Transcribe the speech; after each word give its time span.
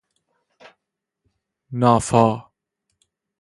نافی 1.75 2.47